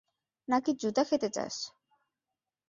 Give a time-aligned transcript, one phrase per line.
[0.47, 1.55] নাকি জুতা খেতে চাস?